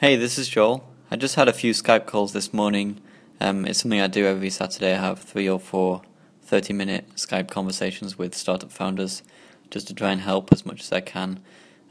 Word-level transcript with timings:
Hey, 0.00 0.16
this 0.16 0.38
is 0.38 0.48
Joel. 0.48 0.88
I 1.10 1.16
just 1.16 1.34
had 1.34 1.46
a 1.46 1.52
few 1.52 1.74
Skype 1.74 2.06
calls 2.06 2.32
this 2.32 2.54
morning. 2.54 3.02
Um, 3.38 3.66
it's 3.66 3.80
something 3.80 4.00
I 4.00 4.06
do 4.06 4.24
every 4.24 4.48
Saturday. 4.48 4.94
I 4.94 4.98
have 4.98 5.18
three 5.18 5.46
or 5.46 5.60
four 5.60 6.00
30 6.40 6.72
minute 6.72 7.16
Skype 7.16 7.50
conversations 7.50 8.16
with 8.16 8.34
startup 8.34 8.72
founders 8.72 9.22
just 9.68 9.88
to 9.88 9.94
try 9.94 10.10
and 10.10 10.22
help 10.22 10.54
as 10.54 10.64
much 10.64 10.80
as 10.80 10.90
I 10.90 11.02
can. 11.02 11.40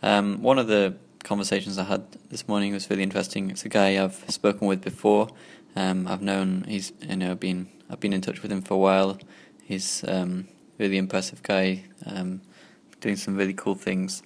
Um, 0.02 0.42
one 0.42 0.58
of 0.58 0.66
the 0.66 0.96
conversations 1.24 1.78
I 1.78 1.84
had 1.84 2.04
this 2.32 2.48
morning 2.48 2.74
was 2.74 2.90
really 2.90 3.04
interesting. 3.04 3.52
It's 3.52 3.64
a 3.64 3.70
guy 3.70 4.04
I've 4.04 4.26
spoken 4.28 4.68
with 4.68 4.82
before. 4.82 5.28
Um, 5.76 6.07
I've 6.07 6.23
known 6.23 6.66
he's 6.68 6.91
you 7.02 7.16
know 7.16 7.36
been 7.36 7.70
I've 7.91 8.00
been 8.00 8.14
in 8.14 8.21
touch 8.21 8.41
with 8.41 8.52
him 8.52 8.64
for 8.64 8.73
a 8.73 8.78
while. 8.78 9.20
He's 9.62 10.04
um, 10.07 10.48
really 10.80 10.98
impressive 10.98 11.44
guy, 11.44 11.84
um, 12.07 12.41
doing 13.02 13.18
some 13.18 13.36
really 13.36 13.54
cool 13.54 13.76
things, 13.76 14.23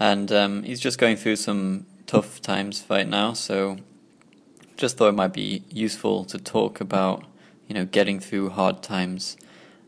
and 0.00 0.32
um, 0.32 0.64
he's 0.64 0.80
just 0.80 0.98
going 0.98 1.16
through 1.16 1.36
some 1.36 1.86
tough 2.08 2.42
times 2.42 2.84
right 2.90 3.06
now. 3.06 3.34
So 3.34 3.76
just 4.76 4.96
thought 4.96 5.10
it 5.10 5.14
might 5.14 5.32
be 5.32 5.62
useful 5.70 6.24
to 6.24 6.38
talk 6.38 6.80
about 6.80 7.24
you 7.68 7.74
know 7.74 7.84
getting 7.84 8.18
through 8.18 8.48
hard 8.50 8.82
times. 8.82 9.36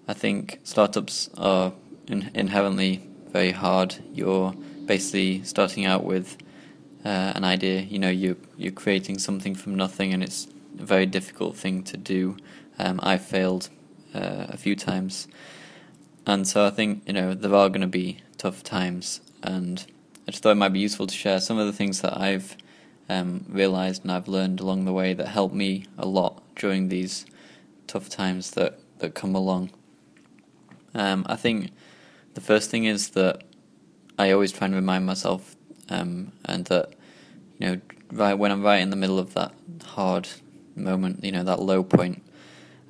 I 0.07 0.13
think 0.15 0.61
startups 0.63 1.31
are 1.37 1.73
in- 2.07 2.31
inherently 2.35 3.03
very 3.33 3.53
hard. 3.53 3.97
You're 4.13 4.53
basically 4.85 5.43
starting 5.45 5.85
out 5.87 6.05
with 6.05 6.37
uh, 7.05 7.33
an 7.35 7.45
idea. 7.45 7.81
You 7.81 7.99
know, 7.99 8.11
you 8.11 8.37
you're 8.57 8.73
creating 8.73 9.19
something 9.19 9.55
from 9.55 9.75
nothing, 9.75 10.13
and 10.13 10.23
it's 10.23 10.47
a 10.79 10.85
very 10.85 11.07
difficult 11.07 11.57
thing 11.57 11.83
to 11.85 11.97
do. 11.97 12.37
Um, 12.79 13.01
I 13.03 13.19
failed 13.19 13.71
uh, 14.15 14.47
a 14.49 14.57
few 14.57 14.77
times, 14.77 15.27
and 16.27 16.47
so 16.47 16.67
I 16.67 16.71
think 16.71 17.03
you 17.07 17.15
know 17.15 17.35
there 17.35 17.55
are 17.55 17.69
going 17.69 17.81
to 17.81 17.87
be 17.87 18.19
tough 18.37 18.63
times, 18.63 19.21
and 19.43 19.87
I 20.31 20.33
just 20.33 20.45
thought 20.45 20.53
it 20.53 20.55
might 20.59 20.73
be 20.73 20.79
useful 20.79 21.09
to 21.09 21.13
share 21.15 21.41
some 21.41 21.59
of 21.59 21.67
the 21.67 21.73
things 21.73 22.03
that 22.03 22.17
I've 22.17 22.57
um, 23.09 23.45
realized 23.49 24.05
and 24.05 24.13
I've 24.13 24.29
learned 24.29 24.61
along 24.61 24.85
the 24.85 24.93
way 24.93 25.13
that 25.13 25.27
helped 25.27 25.57
me 25.57 25.87
a 25.99 26.07
lot 26.07 26.41
during 26.55 26.89
these 26.89 27.27
tough 27.89 28.09
times 28.09 28.53
that, 28.53 28.79
that 29.01 29.17
come 29.17 29.35
along. 29.35 29.71
Um, 30.95 31.27
I 31.29 31.35
think 31.35 31.73
the 32.35 32.41
first 32.41 32.71
thing 32.71 32.85
is 32.85 33.11
that 33.11 33.43
I 34.21 34.31
always 34.31 34.53
try 34.53 34.67
and 34.67 34.75
remind 34.77 35.05
myself, 35.05 35.57
um, 35.89 36.31
and 36.45 36.65
that 36.67 36.93
you 37.59 37.67
know, 37.67 37.81
right 38.13 38.35
when 38.35 38.53
I'm 38.53 38.63
right 38.63 38.81
in 38.81 38.91
the 38.91 38.97
middle 38.97 39.19
of 39.19 39.35
that 39.35 39.53
hard 39.83 40.29
moment, 40.77 41.25
you 41.25 41.33
know, 41.33 41.43
that 41.43 41.59
low 41.59 41.83
point, 41.83 42.23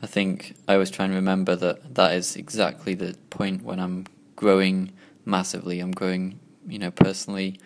I 0.02 0.06
think 0.06 0.56
I 0.68 0.74
always 0.74 0.90
try 0.90 1.06
and 1.06 1.14
remember 1.14 1.56
that 1.56 1.94
that 1.94 2.12
is 2.12 2.36
exactly 2.36 2.92
the 2.94 3.16
point 3.30 3.62
when 3.62 3.80
I'm 3.80 4.04
growing 4.36 4.92
massively. 5.24 5.80
I'm 5.80 5.92
growing 5.92 6.38
you 6.70 6.78
know, 6.78 6.90
personally, 6.90 7.58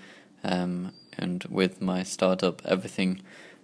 um, 0.42 0.92
and 1.16 1.44
with 1.44 1.80
my 1.80 2.02
startup, 2.02 2.62
everything, 2.64 3.20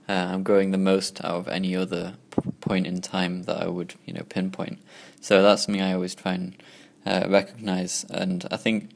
uh, 0.09 0.13
I'm 0.13 0.43
growing 0.43 0.71
the 0.71 0.79
most 0.79 1.25
out 1.25 1.35
of 1.35 1.49
any 1.49 1.77
other 1.77 2.15
p- 2.31 2.51
point 2.61 2.87
in 2.87 3.01
time 3.01 3.45
that 3.45 3.63
I 3.63 3.69
would, 3.69 3.95
you 4.07 4.13
know, 4.13 4.23
pinpoint. 4.29 4.79
So 5.21 5.43
that's 5.43 5.65
something 5.65 5.83
I 5.83 5.93
always 5.93 6.15
try 6.15 6.35
and 6.35 6.63
uh, 7.07 7.27
recognize, 7.29 8.05
and 8.11 8.47
I 8.51 8.57
think 8.57 8.91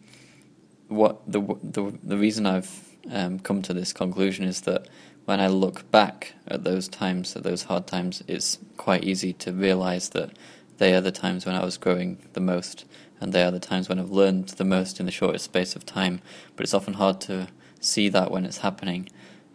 what 0.89 1.21
the 1.31 1.41
the 1.63 1.99
the 2.03 2.17
reason 2.17 2.47
I've 2.47 2.91
um, 3.11 3.39
come 3.39 3.63
to 3.63 3.75
this 3.75 3.93
conclusion 3.93 4.45
is 4.45 4.63
that 4.63 4.89
when 5.25 5.41
I 5.41 5.49
look 5.49 5.91
back 5.91 6.35
at 6.47 6.65
those 6.65 6.89
times, 6.89 7.35
at 7.37 7.43
those 7.43 7.65
hard 7.65 7.87
times, 7.87 8.23
it's 8.29 8.59
quite 8.77 9.05
easy 9.05 9.33
to 9.35 9.53
realize 9.53 10.11
that 10.11 10.31
they 10.79 10.95
are 10.95 11.01
the 11.01 11.13
times 11.13 11.47
when 11.47 11.55
I 11.55 11.65
was 11.65 11.77
growing 11.77 12.19
the 12.33 12.41
most 12.41 12.85
and 13.21 13.33
they 13.33 13.43
are 13.43 13.51
the 13.51 13.61
times 13.61 13.89
when 13.89 13.99
I've 13.99 14.11
learned 14.11 14.49
the 14.51 14.65
most 14.65 15.01
in 15.01 15.07
the 15.07 15.13
shortest 15.13 15.47
space 15.47 15.77
of 15.77 15.87
time. 15.87 16.21
But 16.57 16.65
it's 16.65 16.75
often 16.75 16.95
hard 16.95 17.21
to 17.23 17.49
see 17.81 18.09
that 18.09 18.31
when 18.31 18.45
it's 18.45 18.59
happening. 18.59 19.09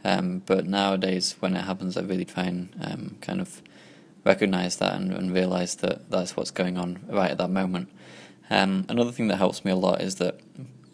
Um, 0.03 0.41
but 0.45 0.65
nowadays, 0.65 1.35
when 1.39 1.55
it 1.55 1.65
happens, 1.65 1.97
I 1.97 2.01
really 2.01 2.25
try 2.25 2.45
and 2.45 2.69
um, 2.81 3.17
kind 3.21 3.41
of 3.41 3.61
recognize 4.23 4.77
that 4.77 4.95
and, 4.95 5.11
and, 5.11 5.33
realize 5.33 5.75
that 5.75 6.09
that's 6.09 6.35
what's 6.37 6.51
going 6.51 6.77
on 6.77 6.99
right 7.09 7.31
at 7.31 7.37
that 7.37 7.49
moment. 7.49 7.89
Um, 8.49 8.85
another 8.89 9.11
thing 9.11 9.27
that 9.27 9.37
helps 9.37 9.63
me 9.65 9.71
a 9.71 9.75
lot 9.75 10.01
is 10.01 10.15
that, 10.15 10.39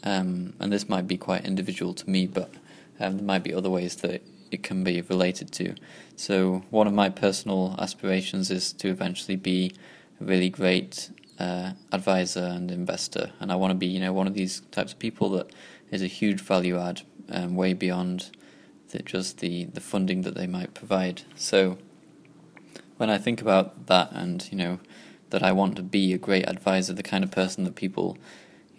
um, 0.03 0.53
and 0.59 0.71
this 0.71 0.89
might 0.89 1.07
be 1.07 1.17
quite 1.17 1.45
individual 1.45 1.93
to 1.93 2.09
me, 2.09 2.27
but 2.27 2.51
um, 2.99 3.17
there 3.17 3.25
might 3.25 3.43
be 3.43 3.53
other 3.53 3.69
ways 3.69 3.95
that 3.97 4.21
it 4.51 4.63
can 4.63 4.83
be 4.83 5.01
related 5.01 5.51
to. 5.53 5.75
So, 6.15 6.63
one 6.69 6.87
of 6.87 6.93
my 6.93 7.09
personal 7.09 7.75
aspirations 7.79 8.51
is 8.51 8.73
to 8.73 8.89
eventually 8.89 9.35
be 9.35 9.73
really 10.19 10.49
great 10.49 11.09
uh, 11.39 11.73
advisor 11.91 12.43
and 12.43 12.71
investor, 12.71 13.31
and 13.39 13.51
I 13.51 13.55
want 13.55 13.71
to 13.71 13.75
be, 13.75 13.87
you 13.87 13.99
know, 13.99 14.13
one 14.13 14.27
of 14.27 14.33
these 14.33 14.61
types 14.71 14.93
of 14.93 14.99
people 14.99 15.29
that 15.31 15.51
is 15.91 16.01
a 16.01 16.07
huge 16.07 16.41
value 16.41 16.79
add, 16.79 17.01
um, 17.29 17.55
way 17.55 17.73
beyond 17.73 18.31
the, 18.89 18.99
just 18.99 19.39
the 19.39 19.65
the 19.65 19.81
funding 19.81 20.21
that 20.21 20.35
they 20.35 20.47
might 20.47 20.73
provide. 20.73 21.23
So 21.35 21.77
when 22.97 23.09
I 23.09 23.17
think 23.17 23.41
about 23.41 23.87
that, 23.87 24.11
and 24.11 24.47
you 24.51 24.57
know, 24.57 24.79
that 25.29 25.43
I 25.43 25.51
want 25.51 25.75
to 25.75 25.83
be 25.83 26.13
a 26.13 26.17
great 26.17 26.47
advisor, 26.47 26.93
the 26.93 27.03
kind 27.03 27.23
of 27.23 27.31
person 27.31 27.63
that 27.65 27.75
people, 27.75 28.17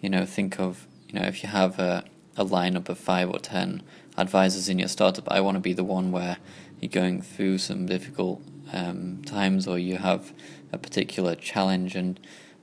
you 0.01 0.09
know, 0.09 0.25
think 0.25 0.59
of, 0.59 0.87
you 1.07 1.19
know, 1.19 1.27
if 1.27 1.43
you 1.43 1.49
have 1.49 1.79
a 1.79 2.03
a 2.35 2.45
lineup 2.45 2.89
of 2.89 2.97
five 2.99 3.29
or 3.29 3.39
ten 3.39 3.81
advisors 4.15 4.69
in 4.69 4.79
your 4.79 4.87
startup, 4.87 5.27
I 5.31 5.41
want 5.41 5.55
to 5.55 5.61
be 5.61 5.73
the 5.73 5.83
one 5.83 6.11
where 6.11 6.37
you're 6.79 6.89
going 6.89 7.21
through 7.21 7.57
some 7.57 7.85
difficult 7.85 8.41
um, 8.73 9.21
times 9.25 9.67
or 9.67 9.77
you 9.79 9.97
have 9.97 10.33
a 10.71 10.77
particular 10.77 11.35
challenge 11.35 11.95
and 11.95 12.19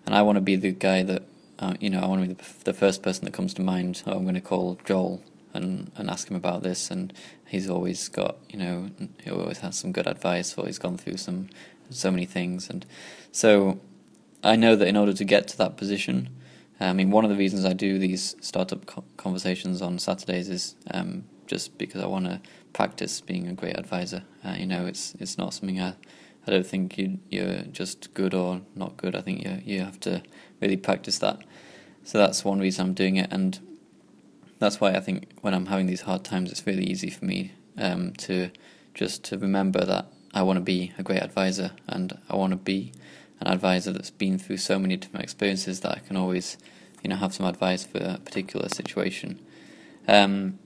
and 0.07 0.15
I 0.15 0.23
want 0.23 0.37
to 0.37 0.43
be 0.43 0.57
the 0.57 0.73
guy 0.73 1.03
that 1.03 1.23
uh, 1.59 1.75
you 1.81 1.91
know 1.91 2.01
I 2.01 2.07
want 2.07 2.23
to 2.23 2.29
be 2.29 2.35
the, 2.35 2.65
the, 2.65 2.73
first 2.73 3.03
person 3.03 3.25
that 3.25 3.33
comes 3.33 3.55
to 3.55 3.63
mind. 3.63 4.03
Oh, 4.07 4.13
I'm 4.13 4.23
going 4.23 4.35
to 4.35 4.41
call 4.41 4.79
Joel 4.85 5.23
and 5.53 5.91
and 5.97 6.11
ask 6.11 6.31
him 6.31 6.37
about 6.37 6.63
this, 6.63 6.91
and 6.91 7.13
he's 7.47 7.71
always 7.71 8.09
got 8.09 8.37
you 8.51 8.59
know 8.59 8.91
he 9.23 9.31
always 9.31 9.59
has 9.59 9.79
some 9.79 9.93
good 9.93 10.07
advice, 10.07 10.57
or 10.59 10.67
he's 10.67 10.79
gone 10.79 10.99
through 10.99 11.17
some 11.17 11.49
so 11.91 12.11
many 12.11 12.27
things, 12.27 12.69
and 12.69 12.85
so 13.33 13.81
I 14.43 14.57
know 14.57 14.77
that 14.77 14.89
in 14.89 14.97
order 14.97 15.13
to 15.13 15.25
get 15.25 15.49
to 15.49 15.59
that 15.59 15.77
position. 15.77 16.31
I 16.81 16.93
mean, 16.93 17.13
one 17.13 17.25
of 17.25 17.31
the 17.31 17.37
reasons 17.37 17.65
I 17.65 17.73
do 17.73 18.01
these 18.01 18.35
startup 18.41 18.85
co- 18.85 19.05
conversations 19.17 19.81
on 19.81 19.99
Saturdays 20.01 20.49
is 20.49 20.75
um, 20.91 21.25
just 21.47 21.79
because 21.79 22.03
I 22.03 22.07
want 22.07 22.27
to 22.27 22.41
practice 22.75 23.23
being 23.23 23.49
a 23.49 23.55
great 23.55 23.79
advisor. 23.79 24.25
Uh, 24.45 24.57
you 24.59 24.67
know, 24.67 24.85
it's 24.85 25.15
it's 25.19 25.39
not 25.39 25.55
something 25.55 25.81
I 25.81 25.95
I 26.47 26.51
don't 26.51 26.67
think 26.67 26.99
you 26.99 27.19
you're 27.31 27.63
just 27.73 28.13
good 28.13 28.35
or 28.35 28.61
not 28.75 28.99
good. 28.99 29.17
I 29.17 29.23
think 29.23 29.43
you 29.43 29.63
you 29.65 29.81
have 29.81 29.99
to 30.01 30.23
really 30.61 30.77
practice 30.77 31.19
that. 31.21 31.39
So 32.03 32.19
that's 32.19 32.45
one 32.45 32.61
reason 32.61 32.87
I'm 32.87 32.95
doing 32.95 33.17
it, 33.17 33.33
and 33.33 33.59
that's 34.59 34.81
why 34.81 34.93
I 34.93 35.01
think 35.01 35.31
when 35.41 35.55
I'm 35.55 35.67
having 35.67 35.87
these 35.87 36.03
hard 36.03 36.23
times, 36.23 36.51
it's 36.51 36.67
really 36.67 36.85
easy 36.85 37.09
for 37.09 37.25
me 37.25 37.53
um, 37.79 38.13
to 38.13 38.51
just 38.93 39.25
to 39.25 39.39
remember 39.39 39.85
that 39.87 40.07
I 40.35 40.43
want 40.43 40.59
to 40.59 40.61
be 40.61 40.93
a 40.99 41.03
great 41.03 41.23
advisor, 41.23 41.71
and 41.89 42.19
I 42.29 42.37
want 42.37 42.51
to 42.51 42.57
be 42.57 42.93
an 43.41 43.49
advisor 43.49 43.93
that's 43.93 44.11
been 44.11 44.39
through 44.39 44.59
so 44.59 44.79
many 44.79 44.97
different 44.97 45.25
experiences 45.25 45.81
that 45.81 45.93
I 45.93 46.01
can 46.01 46.17
always, 46.17 46.59
you 47.03 47.09
know, 47.09 47.17
have 47.17 47.35
some 47.35 47.47
advice 47.47 47.85
for 47.85 47.99
a 47.99 48.19
particular 48.19 48.69
situation. 48.69 49.41
Um, 50.07 50.59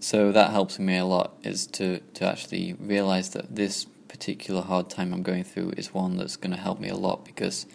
so 0.00 0.32
that 0.32 0.50
helps 0.50 0.78
me 0.78 0.96
a 0.96 1.04
lot 1.04 1.34
is 1.42 1.66
to 1.66 2.00
to 2.14 2.24
actually 2.24 2.74
realize 2.74 3.30
that 3.30 3.54
this 3.54 3.86
particular 4.08 4.62
hard 4.62 4.88
time 4.88 5.12
I'm 5.12 5.22
going 5.22 5.44
through 5.44 5.72
is 5.76 5.92
one 5.92 6.16
that's 6.16 6.36
going 6.36 6.52
to 6.52 6.60
help 6.60 6.80
me 6.80 6.88
a 6.88 6.96
lot 6.96 7.24
because 7.24 7.66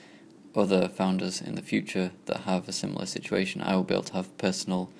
other 0.56 0.88
founders 0.90 1.42
in 1.42 1.56
the 1.56 1.62
future 1.62 2.12
that 2.26 2.42
have 2.42 2.68
a 2.68 2.72
similar 2.72 3.06
situation, 3.06 3.62
I 3.62 3.76
will 3.76 3.84
be 3.84 3.94
able 3.94 4.04
to 4.06 4.14
have 4.14 4.38
personal 4.38 4.92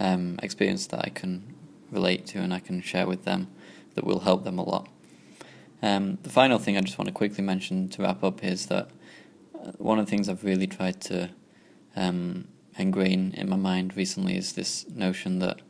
um, 0.00 0.38
experience 0.42 0.86
that 0.88 1.04
I 1.04 1.10
can 1.10 1.54
relate 1.90 2.26
to 2.28 2.38
and 2.38 2.52
I 2.52 2.60
can 2.60 2.80
share 2.80 3.06
with 3.06 3.24
them 3.24 3.48
that 3.94 4.04
will 4.04 4.20
help 4.20 4.44
them 4.44 4.58
a 4.58 4.62
lot. 4.62 4.88
Um, 5.82 6.18
the 6.22 6.30
final 6.30 6.58
thing 6.58 6.76
I 6.76 6.80
just 6.80 6.98
want 6.98 7.08
to 7.08 7.14
quickly 7.14 7.44
mention 7.44 7.88
to 7.90 8.02
wrap 8.02 8.24
up 8.24 8.42
is 8.42 8.66
that 8.66 8.90
uh, 9.54 9.72
one 9.78 9.98
of 9.98 10.06
the 10.06 10.10
things 10.10 10.28
I've 10.28 10.44
really 10.44 10.66
tried 10.66 11.00
to 11.02 11.30
um, 11.94 12.48
ingrain 12.76 13.32
in 13.34 13.48
my 13.48 13.56
mind 13.56 13.96
recently 13.96 14.36
is 14.36 14.52
this 14.52 14.88
notion 14.88 15.38
that 15.40 15.60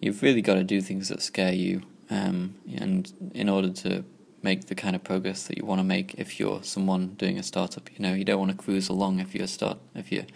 you've 0.00 0.22
really 0.22 0.42
got 0.42 0.54
to 0.54 0.64
do 0.64 0.80
things 0.80 1.08
that 1.08 1.22
scare 1.22 1.52
you, 1.52 1.82
um, 2.10 2.54
and 2.76 3.12
in 3.34 3.48
order 3.48 3.70
to 3.70 4.04
make 4.42 4.66
the 4.66 4.74
kind 4.74 4.94
of 4.94 5.02
progress 5.02 5.46
that 5.48 5.58
you 5.58 5.64
want 5.64 5.80
to 5.80 5.84
make 5.84 6.14
if 6.14 6.38
you're 6.38 6.62
someone 6.62 7.08
doing 7.14 7.38
a 7.38 7.42
startup. 7.42 7.90
You 7.92 8.02
know, 8.02 8.14
you 8.14 8.24
don't 8.24 8.38
want 8.38 8.50
to 8.52 8.56
cruise 8.56 8.88
along 8.88 9.20
if 9.20 9.34
you're 9.34 9.46
start 9.46 9.78
if 9.94 10.12
you're 10.12 10.26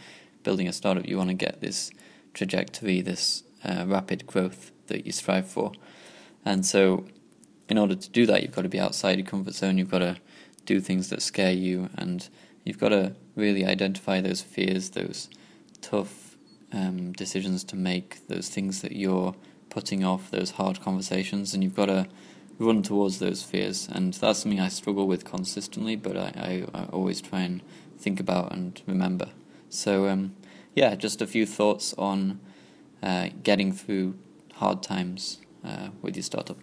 building 0.43 0.69
a 0.69 0.73
startup. 0.73 1.07
You 1.07 1.19
want 1.19 1.31
to 1.31 1.35
get 1.35 1.61
this 1.61 1.91
trajectory, 2.35 3.01
this 3.01 3.45
uh, 3.65 3.85
rapid 3.87 4.27
growth 4.27 4.73
that 4.89 5.07
you 5.07 5.13
strive 5.13 5.49
for. 5.49 5.73
And 6.45 6.67
so, 6.67 7.07
in 7.69 7.79
order 7.79 7.95
to 7.95 8.11
do 8.11 8.27
that, 8.27 8.43
you've 8.43 8.55
got 8.55 8.63
to 8.63 8.69
be 8.69 8.81
outside 8.81 9.19
your 9.19 9.27
comfort 9.27 9.55
zone. 9.55 9.79
You've 9.79 9.91
got 9.91 10.01
to 10.01 10.17
do 10.67 10.81
things 10.81 11.09
that 11.11 11.23
scare 11.23 11.53
you, 11.53 11.89
and 11.97 12.29
you've 12.65 12.79
got 12.79 12.91
to 12.91 13.15
really 13.37 13.65
identify 13.65 14.21
those 14.21 14.43
fears, 14.43 14.91
those 14.91 15.29
tough 15.81 16.32
um, 16.73 17.13
decisions 17.13 17.65
to 17.65 17.77
make, 17.77 18.27
those 18.29 18.49
things 18.49 18.83
that 18.83 18.93
you're 18.93 19.35
putting 19.71 20.05
off, 20.05 20.31
those 20.31 20.53
hard 20.53 20.81
conversations, 20.81 21.55
and 21.55 21.63
you've 21.63 21.77
got 21.77 21.87
to 21.87 22.07
run 22.59 22.83
towards 22.83 23.19
those 23.19 23.43
fears, 23.43 23.89
and 23.91 24.15
that's 24.15 24.41
something 24.41 24.61
I 24.61 24.69
struggle 24.69 25.07
with 25.07 25.25
consistently, 25.25 25.97
but 25.97 26.17
I, 26.17 26.65
I, 26.75 26.81
I 26.81 26.85
always 26.87 27.21
try 27.21 27.41
and 27.41 27.63
think 27.99 28.21
about 28.21 28.53
and 28.53 28.81
remember. 28.87 29.29
So, 29.69 30.09
um, 30.09 30.35
yeah, 30.75 30.95
just 30.95 31.23
a 31.23 31.27
few 31.27 31.47
thoughts 31.47 31.95
on 31.99 32.41
uh, 33.03 33.29
getting 33.43 33.73
through 33.73 34.15
hard 34.55 34.83
times 34.83 35.39
uh, 35.65 35.89
with 36.03 36.17
your 36.17 36.23
startup. 36.23 36.59